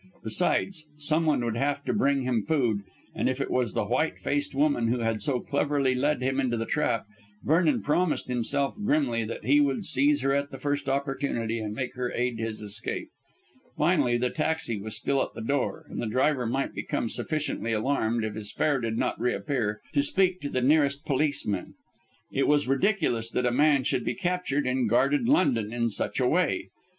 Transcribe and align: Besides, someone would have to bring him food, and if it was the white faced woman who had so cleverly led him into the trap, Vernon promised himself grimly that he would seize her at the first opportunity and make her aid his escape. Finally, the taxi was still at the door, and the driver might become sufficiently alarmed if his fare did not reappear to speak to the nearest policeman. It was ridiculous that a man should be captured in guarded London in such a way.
Besides, 0.23 0.87
someone 0.97 1.45
would 1.45 1.57
have 1.57 1.83
to 1.83 1.93
bring 1.93 2.23
him 2.23 2.41
food, 2.41 2.81
and 3.13 3.29
if 3.29 3.39
it 3.39 3.51
was 3.51 3.75
the 3.75 3.85
white 3.85 4.17
faced 4.17 4.55
woman 4.55 4.87
who 4.87 5.01
had 5.01 5.21
so 5.21 5.39
cleverly 5.39 5.93
led 5.93 6.23
him 6.23 6.39
into 6.39 6.57
the 6.57 6.65
trap, 6.65 7.05
Vernon 7.43 7.83
promised 7.83 8.27
himself 8.27 8.75
grimly 8.83 9.23
that 9.25 9.45
he 9.45 9.61
would 9.61 9.85
seize 9.85 10.21
her 10.21 10.33
at 10.33 10.49
the 10.49 10.57
first 10.57 10.89
opportunity 10.89 11.59
and 11.59 11.75
make 11.75 11.93
her 11.93 12.11
aid 12.13 12.39
his 12.39 12.61
escape. 12.61 13.09
Finally, 13.77 14.17
the 14.17 14.31
taxi 14.31 14.75
was 14.75 14.95
still 14.95 15.21
at 15.21 15.35
the 15.35 15.39
door, 15.47 15.85
and 15.87 16.01
the 16.01 16.07
driver 16.07 16.47
might 16.47 16.73
become 16.73 17.07
sufficiently 17.07 17.71
alarmed 17.71 18.23
if 18.23 18.33
his 18.33 18.51
fare 18.51 18.79
did 18.81 18.97
not 18.97 19.21
reappear 19.21 19.81
to 19.93 20.01
speak 20.01 20.41
to 20.41 20.49
the 20.49 20.61
nearest 20.63 21.05
policeman. 21.05 21.75
It 22.31 22.47
was 22.47 22.67
ridiculous 22.67 23.29
that 23.29 23.45
a 23.45 23.51
man 23.51 23.83
should 23.83 24.03
be 24.03 24.15
captured 24.15 24.65
in 24.65 24.87
guarded 24.87 25.29
London 25.29 25.71
in 25.71 25.91
such 25.91 26.19
a 26.19 26.25
way. 26.27 26.69